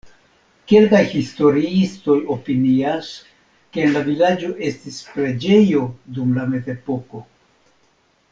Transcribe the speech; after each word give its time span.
Kelkaj 0.69 1.01
historiistoj 1.09 2.15
opinias, 2.35 3.11
ke 3.77 3.85
en 3.89 3.93
la 3.99 4.03
vilaĝo 4.09 4.51
estis 4.71 4.99
preĝejo 5.11 5.85
dum 6.17 6.33
la 6.41 6.49
mezepoko. 6.57 7.25